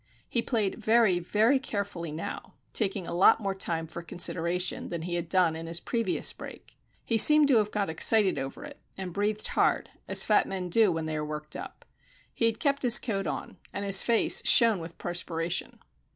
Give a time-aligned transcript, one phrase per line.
[0.27, 5.13] He played very, very carefully now, taking a lot more time for consideration than he
[5.13, 6.75] had done in his previous break.
[7.05, 10.91] He seemed to have got excited over it, and breathed hard, as fat men do
[10.91, 11.85] when they are worked up.
[12.33, 15.77] He had kept his coat on, and his face shone with perspiration.